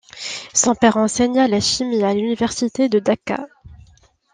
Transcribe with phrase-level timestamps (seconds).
[0.55, 3.45] Son père enseigna la chimie à l'université de Dacca.